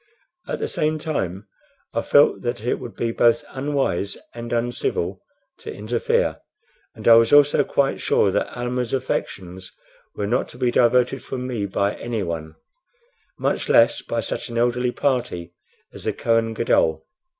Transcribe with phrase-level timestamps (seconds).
[0.47, 1.45] At the same time
[1.93, 5.21] I felt that it would be both unwise and uncivil
[5.59, 6.39] to interfere;
[6.95, 9.71] and I was also quite sure that Almah's affections
[10.15, 12.55] were not to be diverted from me by anyone,
[13.37, 15.53] much less by such an elderly party
[15.93, 17.05] as the Kohen Gadol.